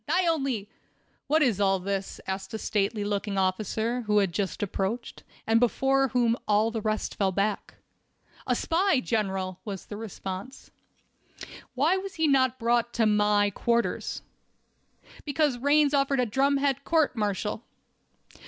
[0.09, 0.67] "I only—"
[1.27, 6.07] "What is all this?" asked a stately looking officer, who had just approached, and before
[6.07, 7.75] whom all the rest fell back.
[8.47, 10.71] "A spy, General," was the response.
[11.75, 14.23] "Why was he not brought to my quarters?"
[15.23, 17.61] "Because Raines ordered a drumhead court martial."